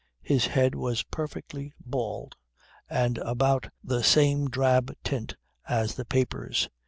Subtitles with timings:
[0.23, 2.35] His head was perfectly bald
[2.89, 5.35] and about the same drab tint
[5.67, 6.69] as the papers.